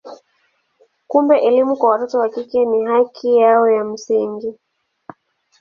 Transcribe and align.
Kumbe 1.07 1.37
elimu 1.47 1.77
kwa 1.77 1.89
watoto 1.89 2.19
wa 2.19 2.29
kike 2.29 2.65
ni 2.65 2.85
haki 2.85 3.37
yao 3.37 3.69
ya 3.69 3.83
msingi. 3.83 4.57